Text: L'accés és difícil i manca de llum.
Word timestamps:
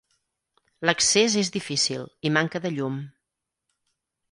L'accés 0.89 1.35
és 1.43 1.51
difícil 1.59 2.09
i 2.29 2.33
manca 2.39 2.65
de 2.65 2.75
llum. 2.79 2.99